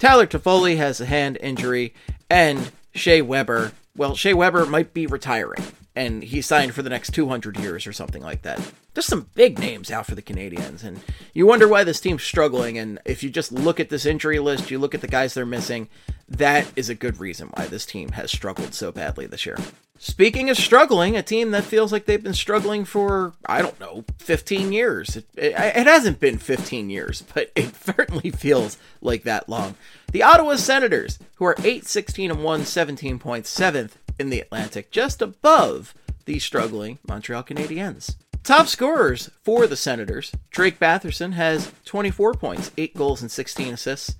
Tyler 0.00 0.26
Toffoli 0.26 0.76
has 0.76 1.00
a 1.00 1.06
hand 1.06 1.38
injury, 1.40 1.94
and 2.28 2.72
Shea 2.98 3.22
Weber, 3.22 3.72
well, 3.96 4.14
Shea 4.14 4.34
Weber 4.34 4.66
might 4.66 4.92
be 4.92 5.06
retiring 5.06 5.64
and 5.98 6.22
he 6.22 6.40
signed 6.40 6.74
for 6.74 6.82
the 6.82 6.90
next 6.90 7.12
200 7.12 7.58
years 7.58 7.84
or 7.84 7.92
something 7.92 8.22
like 8.22 8.42
that. 8.42 8.60
Just 8.94 9.08
some 9.08 9.28
big 9.34 9.58
names 9.58 9.90
out 9.90 10.06
for 10.06 10.14
the 10.14 10.22
Canadians, 10.22 10.84
and 10.84 11.00
you 11.34 11.44
wonder 11.44 11.66
why 11.66 11.82
this 11.82 12.00
team's 12.00 12.22
struggling. 12.22 12.78
And 12.78 13.00
if 13.04 13.24
you 13.24 13.30
just 13.30 13.50
look 13.50 13.80
at 13.80 13.90
this 13.90 14.06
injury 14.06 14.38
list, 14.38 14.70
you 14.70 14.78
look 14.78 14.94
at 14.94 15.00
the 15.00 15.08
guys 15.08 15.34
they're 15.34 15.44
missing, 15.44 15.88
that 16.28 16.70
is 16.76 16.88
a 16.88 16.94
good 16.94 17.18
reason 17.18 17.48
why 17.48 17.66
this 17.66 17.84
team 17.84 18.10
has 18.10 18.30
struggled 18.30 18.74
so 18.74 18.92
badly 18.92 19.26
this 19.26 19.44
year. 19.44 19.58
Speaking 19.98 20.48
of 20.50 20.56
struggling, 20.56 21.16
a 21.16 21.22
team 21.22 21.50
that 21.50 21.64
feels 21.64 21.90
like 21.90 22.04
they've 22.04 22.22
been 22.22 22.32
struggling 22.32 22.84
for, 22.84 23.32
I 23.44 23.60
don't 23.60 23.80
know, 23.80 24.04
15 24.18 24.70
years. 24.70 25.16
It, 25.16 25.26
it, 25.34 25.54
it, 25.56 25.86
hasn't 25.88 26.20
been 26.20 26.38
15 26.38 26.90
years, 26.90 27.24
but 27.34 27.50
it 27.56 27.74
certainly 27.74 28.30
feels 28.30 28.78
like 29.00 29.24
that 29.24 29.48
long. 29.48 29.74
The 30.12 30.22
Ottawa 30.22 30.54
Senators, 30.54 31.18
who 31.36 31.44
are 31.46 31.56
8 31.64 31.86
16 31.86 32.30
and 32.30 32.44
1, 32.44 32.64
17 32.64 33.18
points, 33.18 33.52
7th 33.58 33.92
in 34.18 34.30
the 34.30 34.40
Atlantic, 34.40 34.90
just 34.90 35.22
above 35.22 35.94
the 36.24 36.38
struggling 36.38 36.98
Montreal 37.06 37.42
Canadiens. 37.42 38.16
Top 38.44 38.66
scorers 38.66 39.30
for 39.42 39.66
the 39.66 39.76
Senators 39.76 40.32
Drake 40.50 40.78
Batherson 40.78 41.32
has 41.32 41.72
24 41.84 42.34
points, 42.34 42.70
8 42.78 42.96
goals, 42.96 43.20
and 43.20 43.30
16 43.30 43.74
assists. 43.74 44.16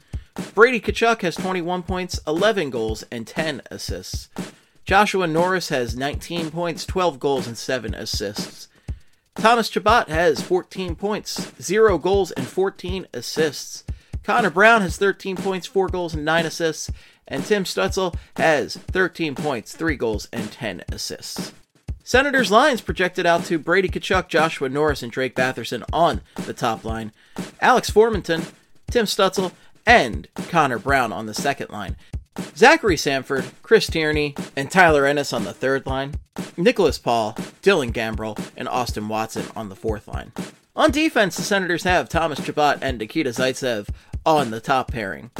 Brady 0.54 0.80
Tkachuk 0.80 1.22
has 1.22 1.34
21 1.36 1.82
points, 1.82 2.20
11 2.26 2.70
goals, 2.70 3.04
and 3.10 3.26
10 3.26 3.62
assists. 3.70 4.28
Joshua 4.84 5.26
Norris 5.26 5.68
has 5.68 5.96
19 5.96 6.50
points, 6.50 6.86
12 6.86 7.18
goals, 7.18 7.46
and 7.46 7.58
7 7.58 7.94
assists. 7.94 8.68
Thomas 9.34 9.68
Chabot 9.68 10.08
has 10.08 10.42
14 10.42 10.96
points, 10.96 11.52
0 11.60 11.98
goals, 11.98 12.30
and 12.32 12.46
14 12.46 13.06
assists. 13.14 13.84
Connor 14.24 14.50
Brown 14.50 14.82
has 14.82 14.96
13 14.96 15.36
points, 15.36 15.66
4 15.66 15.88
goals, 15.88 16.14
and 16.14 16.24
9 16.24 16.46
assists 16.46 16.90
and 17.28 17.44
Tim 17.44 17.64
Stützle 17.64 18.16
has 18.36 18.76
13 18.76 19.34
points, 19.34 19.74
3 19.74 19.96
goals, 19.96 20.28
and 20.32 20.50
10 20.50 20.82
assists. 20.90 21.52
Senators' 22.02 22.50
lines 22.50 22.80
projected 22.80 23.26
out 23.26 23.44
to 23.44 23.58
Brady 23.58 23.88
Tkachuk, 23.88 24.28
Joshua 24.28 24.68
Norris, 24.68 25.02
and 25.02 25.12
Drake 25.12 25.36
Batherson 25.36 25.84
on 25.92 26.22
the 26.46 26.54
top 26.54 26.84
line, 26.84 27.12
Alex 27.60 27.90
Formenton, 27.90 28.50
Tim 28.90 29.04
Stützle, 29.04 29.52
and 29.86 30.26
Connor 30.48 30.78
Brown 30.78 31.12
on 31.12 31.26
the 31.26 31.34
second 31.34 31.70
line. 31.70 31.96
Zachary 32.56 32.96
Sanford, 32.96 33.44
Chris 33.62 33.86
Tierney, 33.88 34.34
and 34.56 34.70
Tyler 34.70 35.04
Ennis 35.04 35.32
on 35.32 35.44
the 35.44 35.52
third 35.52 35.86
line. 35.86 36.14
Nicholas 36.56 36.98
Paul, 36.98 37.34
Dylan 37.62 37.92
Gambrell, 37.92 38.38
and 38.56 38.68
Austin 38.68 39.08
Watson 39.08 39.46
on 39.54 39.68
the 39.68 39.76
fourth 39.76 40.08
line. 40.08 40.32
On 40.76 40.90
defense, 40.90 41.36
the 41.36 41.42
Senators 41.42 41.82
have 41.82 42.08
Thomas 42.08 42.42
Chabot 42.42 42.78
and 42.80 42.98
Nikita 42.98 43.30
Zaitsev 43.30 43.88
on 44.24 44.50
the 44.50 44.60
top 44.60 44.92
pairing. 44.92 45.30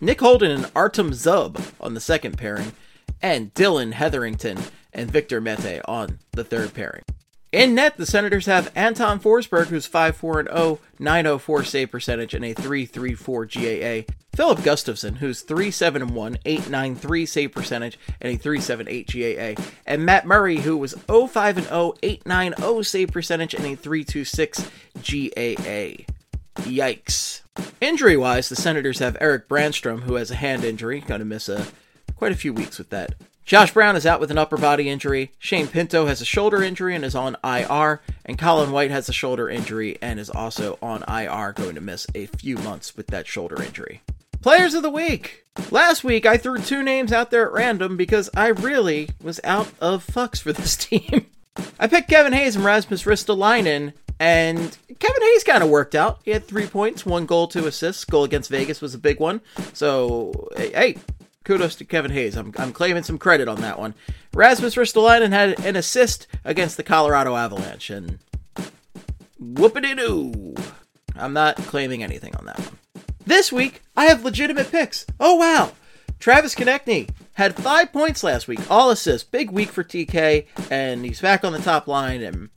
Nick 0.00 0.20
Holden 0.20 0.50
and 0.50 0.70
Artem 0.76 1.10
Zub 1.10 1.72
on 1.80 1.94
the 1.94 2.00
second 2.00 2.38
pairing, 2.38 2.72
and 3.20 3.52
Dillon 3.54 3.92
Heatherington 3.92 4.58
and 4.92 5.10
Victor 5.10 5.40
Mete 5.40 5.80
on 5.86 6.20
the 6.32 6.44
third 6.44 6.72
pairing. 6.72 7.02
In 7.50 7.74
net, 7.74 7.96
the 7.96 8.06
Senators 8.06 8.46
have 8.46 8.70
Anton 8.76 9.18
Forsberg, 9.18 9.66
who's 9.66 9.86
5 9.86 10.16
4 10.16 10.44
0, 10.44 10.78
904 10.98 11.64
save 11.64 11.90
percentage, 11.90 12.34
and 12.34 12.44
a 12.44 12.52
334 12.52 13.46
GAA. 13.46 14.12
Filip 14.36 14.58
Gustavsson, 14.58 15.16
who's 15.16 15.40
3 15.40 15.70
7 15.70 16.14
1, 16.14 16.38
893 16.44 17.26
save 17.26 17.52
percentage, 17.52 17.98
and 18.20 18.34
a 18.34 18.36
378 18.36 19.56
GAA. 19.56 19.62
And 19.86 20.04
Matt 20.04 20.26
Murray, 20.26 20.58
who 20.58 20.76
was 20.76 20.94
0 21.10 21.26
5 21.26 21.64
0, 21.64 21.94
890 22.02 22.82
save 22.84 23.08
percentage, 23.08 23.54
and 23.54 23.64
a 23.64 23.74
326 23.74 24.70
GAA. 25.02 26.17
Yikes. 26.58 27.42
Injury 27.80 28.16
wise, 28.16 28.48
the 28.48 28.56
Senators 28.56 28.98
have 28.98 29.16
Erik 29.20 29.48
Brannstrom, 29.48 30.02
who 30.02 30.14
has 30.14 30.30
a 30.30 30.36
hand 30.36 30.64
injury, 30.64 31.00
going 31.00 31.20
to 31.20 31.24
miss 31.24 31.48
a, 31.48 31.66
quite 32.16 32.32
a 32.32 32.36
few 32.36 32.52
weeks 32.52 32.78
with 32.78 32.90
that. 32.90 33.14
Josh 33.48 33.72
Brown 33.72 33.96
is 33.96 34.04
out 34.04 34.20
with 34.20 34.30
an 34.30 34.36
upper 34.36 34.58
body 34.58 34.90
injury. 34.90 35.32
Shane 35.38 35.68
Pinto 35.68 36.04
has 36.04 36.20
a 36.20 36.26
shoulder 36.26 36.62
injury 36.62 36.94
and 36.94 37.02
is 37.02 37.14
on 37.14 37.34
IR. 37.42 38.02
And 38.26 38.38
Colin 38.38 38.72
White 38.72 38.90
has 38.90 39.08
a 39.08 39.12
shoulder 39.14 39.48
injury 39.48 39.96
and 40.02 40.20
is 40.20 40.28
also 40.28 40.78
on 40.82 41.02
IR, 41.08 41.52
going 41.52 41.74
to 41.74 41.80
miss 41.80 42.06
a 42.14 42.26
few 42.26 42.58
months 42.58 42.94
with 42.94 43.06
that 43.06 43.26
shoulder 43.26 43.62
injury. 43.62 44.02
Players 44.42 44.74
of 44.74 44.82
the 44.82 44.90
week. 44.90 45.46
Last 45.70 46.04
week 46.04 46.26
I 46.26 46.36
threw 46.36 46.58
two 46.58 46.82
names 46.82 47.10
out 47.10 47.30
there 47.30 47.46
at 47.46 47.52
random 47.52 47.96
because 47.96 48.28
I 48.36 48.48
really 48.48 49.08
was 49.22 49.40
out 49.44 49.72
of 49.80 50.06
fucks 50.06 50.42
for 50.42 50.52
this 50.52 50.76
team. 50.76 51.24
I 51.80 51.86
picked 51.86 52.10
Kevin 52.10 52.34
Hayes 52.34 52.54
and 52.54 52.66
Rasmus 52.66 53.04
Ristolainen 53.04 53.94
and 54.20 54.76
Kevin 54.98 55.22
Hayes 55.22 55.44
kind 55.44 55.62
of 55.62 55.70
worked 55.70 55.94
out. 55.94 56.20
He 56.24 56.32
had 56.32 56.46
three 56.46 56.66
points, 56.66 57.06
one 57.06 57.26
goal, 57.26 57.46
two 57.46 57.66
assists. 57.66 58.04
Goal 58.04 58.24
against 58.24 58.50
Vegas 58.50 58.80
was 58.80 58.94
a 58.94 58.98
big 58.98 59.20
one. 59.20 59.40
So, 59.72 60.48
hey, 60.56 60.96
kudos 61.44 61.76
to 61.76 61.84
Kevin 61.84 62.10
Hayes. 62.10 62.36
I'm, 62.36 62.52
I'm 62.58 62.72
claiming 62.72 63.04
some 63.04 63.18
credit 63.18 63.48
on 63.48 63.60
that 63.60 63.78
one. 63.78 63.94
Rasmus 64.34 64.74
Ristolainen 64.74 65.30
had 65.30 65.58
an 65.64 65.76
assist 65.76 66.26
against 66.44 66.76
the 66.76 66.82
Colorado 66.82 67.36
Avalanche, 67.36 67.90
and 67.90 68.18
whoopity 69.40 69.96
doo. 69.96 70.54
I'm 71.16 71.32
not 71.32 71.56
claiming 71.56 72.02
anything 72.02 72.34
on 72.36 72.46
that 72.46 72.58
one. 72.58 72.78
This 73.24 73.52
week, 73.52 73.82
I 73.96 74.06
have 74.06 74.24
legitimate 74.24 74.70
picks. 74.70 75.06
Oh, 75.20 75.36
wow. 75.36 75.72
Travis 76.18 76.54
Konecny 76.54 77.08
had 77.34 77.56
five 77.56 77.92
points 77.92 78.24
last 78.24 78.48
week, 78.48 78.58
all 78.70 78.90
assists. 78.90 79.28
Big 79.28 79.50
week 79.50 79.68
for 79.68 79.84
TK, 79.84 80.46
and 80.70 81.04
he's 81.04 81.20
back 81.20 81.44
on 81.44 81.52
the 81.52 81.58
top 81.60 81.86
line, 81.86 82.22
and 82.22 82.48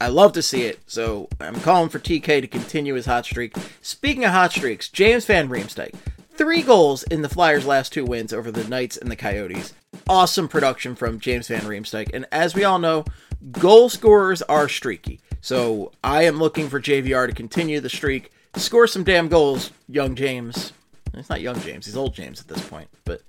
I 0.00 0.08
love 0.08 0.32
to 0.32 0.42
see 0.42 0.62
it, 0.62 0.80
so 0.86 1.28
I'm 1.40 1.60
calling 1.60 1.88
for 1.88 1.98
TK 1.98 2.40
to 2.40 2.46
continue 2.46 2.94
his 2.94 3.06
hot 3.06 3.24
streak. 3.24 3.54
Speaking 3.80 4.24
of 4.24 4.32
hot 4.32 4.52
streaks, 4.52 4.88
James 4.88 5.24
Van 5.24 5.48
Riemsdyk. 5.48 5.94
Three 6.30 6.60
goals 6.62 7.02
in 7.04 7.22
the 7.22 7.30
Flyers' 7.30 7.64
last 7.64 7.92
two 7.92 8.04
wins 8.04 8.32
over 8.32 8.50
the 8.50 8.68
Knights 8.68 8.98
and 8.98 9.10
the 9.10 9.16
Coyotes. 9.16 9.72
Awesome 10.06 10.48
production 10.48 10.94
from 10.94 11.18
James 11.18 11.48
Van 11.48 11.62
Riemsdyk. 11.62 12.10
And 12.12 12.26
as 12.30 12.54
we 12.54 12.62
all 12.62 12.78
know, 12.78 13.06
goal 13.52 13.88
scorers 13.88 14.42
are 14.42 14.68
streaky. 14.68 15.20
So 15.40 15.92
I 16.04 16.24
am 16.24 16.38
looking 16.38 16.68
for 16.68 16.80
JVR 16.80 17.26
to 17.28 17.32
continue 17.32 17.80
the 17.80 17.88
streak, 17.88 18.32
score 18.56 18.86
some 18.86 19.04
damn 19.04 19.28
goals, 19.28 19.70
young 19.88 20.14
James. 20.14 20.72
It's 21.14 21.30
not 21.30 21.40
young 21.40 21.58
James, 21.60 21.86
he's 21.86 21.96
old 21.96 22.14
James 22.14 22.40
at 22.40 22.48
this 22.48 22.68
point, 22.68 22.88
but 23.04 23.22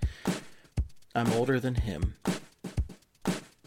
I'm 1.16 1.32
older 1.34 1.60
than 1.60 1.76
him. 1.76 2.16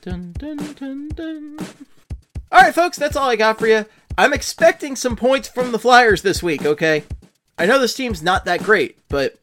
Dun, 0.03 0.33
dun, 0.33 0.57
dun, 0.75 1.09
dun. 1.11 1.59
All 2.53 2.61
right, 2.61 2.75
folks, 2.75 2.99
that's 2.99 3.15
all 3.15 3.31
I 3.31 3.37
got 3.37 3.61
for 3.61 3.69
you. 3.69 3.87
I'm 4.19 4.33
expecting 4.33 4.97
some 4.97 5.15
points 5.15 5.49
from 5.49 5.71
the 5.71 5.79
Flyers 5.79 6.23
this 6.23 6.43
week, 6.43 6.65
okay? 6.65 7.05
I 7.57 7.67
know 7.67 7.79
this 7.79 7.95
team's 7.95 8.25
not 8.25 8.45
that 8.47 8.65
great, 8.65 8.99
but 9.09 9.39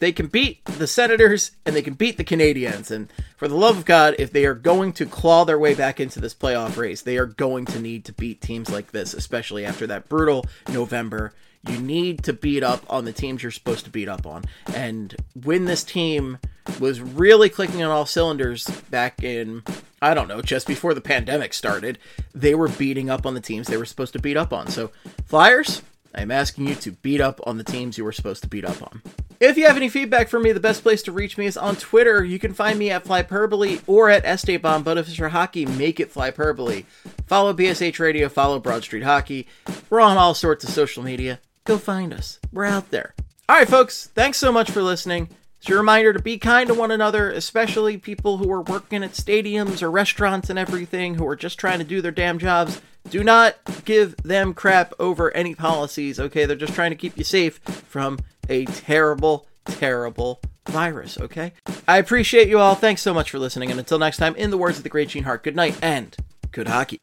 they 0.00 0.10
can 0.10 0.26
beat 0.26 0.64
the 0.64 0.88
Senators 0.88 1.52
and 1.64 1.76
they 1.76 1.82
can 1.82 1.94
beat 1.94 2.16
the 2.16 2.24
Canadians. 2.24 2.90
And 2.90 3.12
for 3.36 3.46
the 3.46 3.54
love 3.54 3.78
of 3.78 3.84
God, 3.84 4.16
if 4.18 4.32
they 4.32 4.44
are 4.44 4.54
going 4.54 4.92
to 4.94 5.06
claw 5.06 5.44
their 5.44 5.58
way 5.58 5.74
back 5.74 6.00
into 6.00 6.20
this 6.20 6.34
playoff 6.34 6.76
race, 6.76 7.00
they 7.00 7.16
are 7.16 7.26
going 7.26 7.64
to 7.66 7.80
need 7.80 8.04
to 8.06 8.12
beat 8.12 8.40
teams 8.40 8.70
like 8.70 8.90
this, 8.90 9.14
especially 9.14 9.64
after 9.64 9.86
that 9.86 10.08
brutal 10.08 10.44
November. 10.68 11.32
You 11.68 11.78
need 11.78 12.24
to 12.24 12.32
beat 12.32 12.62
up 12.62 12.84
on 12.88 13.04
the 13.04 13.12
teams 13.12 13.42
you're 13.42 13.52
supposed 13.52 13.84
to 13.84 13.90
beat 13.90 14.08
up 14.08 14.26
on. 14.26 14.44
And 14.74 15.14
when 15.44 15.64
this 15.64 15.84
team 15.84 16.38
was 16.80 17.00
really 17.00 17.48
clicking 17.48 17.82
on 17.82 17.90
all 17.90 18.06
cylinders 18.06 18.66
back 18.90 19.22
in 19.22 19.62
I 20.00 20.14
don't 20.14 20.28
know, 20.28 20.40
just 20.40 20.66
before 20.66 20.94
the 20.94 21.00
pandemic 21.00 21.52
started, 21.52 21.98
they 22.32 22.54
were 22.54 22.68
beating 22.68 23.10
up 23.10 23.26
on 23.26 23.34
the 23.34 23.40
teams 23.40 23.66
they 23.66 23.76
were 23.76 23.84
supposed 23.84 24.12
to 24.12 24.20
beat 24.20 24.36
up 24.36 24.52
on. 24.52 24.68
So, 24.68 24.92
Flyers, 25.26 25.82
I'm 26.14 26.30
asking 26.30 26.68
you 26.68 26.74
to 26.76 26.92
beat 26.92 27.20
up 27.20 27.40
on 27.44 27.58
the 27.58 27.64
teams 27.64 27.98
you 27.98 28.04
were 28.04 28.12
supposed 28.12 28.42
to 28.42 28.48
beat 28.48 28.64
up 28.64 28.80
on. 28.80 29.02
If 29.40 29.56
you 29.56 29.66
have 29.66 29.76
any 29.76 29.88
feedback 29.88 30.28
for 30.28 30.38
me, 30.38 30.52
the 30.52 30.60
best 30.60 30.82
place 30.82 31.02
to 31.02 31.12
reach 31.12 31.36
me 31.36 31.46
is 31.46 31.56
on 31.56 31.76
Twitter. 31.76 32.24
You 32.24 32.38
can 32.38 32.54
find 32.54 32.78
me 32.78 32.90
at 32.90 33.04
Flyperbole 33.04 33.82
or 33.86 34.08
at 34.08 34.24
Esteban, 34.24 34.82
but 34.82 34.98
if 34.98 35.08
it's 35.08 35.16
for 35.16 35.28
hockey, 35.28 35.66
make 35.66 36.00
it 36.00 36.12
Flyperbole. 36.12 36.84
Follow 37.26 37.52
BSH 37.52 37.98
Radio, 37.98 38.28
follow 38.28 38.58
Broad 38.58 38.84
Street 38.84 39.04
Hockey. 39.04 39.46
We're 39.90 40.00
on 40.00 40.16
all 40.16 40.34
sorts 40.34 40.64
of 40.64 40.70
social 40.70 41.02
media. 41.02 41.40
Go 41.68 41.76
find 41.76 42.14
us. 42.14 42.38
We're 42.50 42.64
out 42.64 42.90
there. 42.90 43.14
All 43.46 43.56
right, 43.56 43.68
folks, 43.68 44.06
thanks 44.14 44.38
so 44.38 44.50
much 44.50 44.70
for 44.70 44.82
listening. 44.82 45.28
It's 45.58 45.68
a 45.68 45.74
reminder 45.74 46.14
to 46.14 46.18
be 46.18 46.38
kind 46.38 46.66
to 46.68 46.74
one 46.74 46.90
another, 46.90 47.30
especially 47.30 47.98
people 47.98 48.38
who 48.38 48.50
are 48.50 48.62
working 48.62 49.04
at 49.04 49.12
stadiums 49.12 49.82
or 49.82 49.90
restaurants 49.90 50.48
and 50.48 50.58
everything, 50.58 51.16
who 51.16 51.28
are 51.28 51.36
just 51.36 51.58
trying 51.58 51.78
to 51.78 51.84
do 51.84 52.00
their 52.00 52.10
damn 52.10 52.38
jobs. 52.38 52.80
Do 53.10 53.22
not 53.22 53.56
give 53.84 54.16
them 54.22 54.54
crap 54.54 54.94
over 54.98 55.30
any 55.36 55.54
policies, 55.54 56.18
okay? 56.18 56.46
They're 56.46 56.56
just 56.56 56.72
trying 56.72 56.92
to 56.92 56.96
keep 56.96 57.18
you 57.18 57.24
safe 57.24 57.58
from 57.58 58.18
a 58.48 58.64
terrible, 58.64 59.46
terrible 59.66 60.40
virus, 60.70 61.18
okay? 61.18 61.52
I 61.86 61.98
appreciate 61.98 62.48
you 62.48 62.58
all. 62.58 62.76
Thanks 62.76 63.02
so 63.02 63.12
much 63.12 63.30
for 63.30 63.38
listening. 63.38 63.70
And 63.70 63.78
until 63.78 63.98
next 63.98 64.16
time, 64.16 64.34
in 64.36 64.50
the 64.50 64.56
words 64.56 64.78
of 64.78 64.84
the 64.84 64.88
great 64.88 65.10
Gene 65.10 65.24
Hart, 65.24 65.44
good 65.44 65.54
night 65.56 65.78
and 65.82 66.16
good 66.50 66.68
hockey. 66.68 67.02